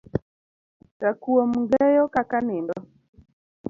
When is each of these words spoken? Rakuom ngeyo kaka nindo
Rakuom 1.01 1.51
ngeyo 1.63 2.05
kaka 2.13 2.37
nindo 2.45 2.75